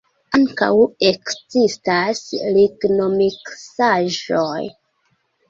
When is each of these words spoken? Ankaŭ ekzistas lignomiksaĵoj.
Ankaŭ 0.35 0.69
ekzistas 1.09 2.23
lignomiksaĵoj. 2.57 4.65